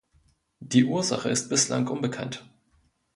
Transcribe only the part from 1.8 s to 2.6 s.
unbekannt.